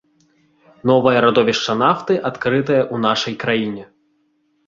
[0.91, 3.83] Новае радовішча нафты адкрытае ў нашай краіне.